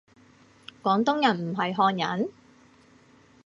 [0.81, 2.31] 廣東人唔係漢人？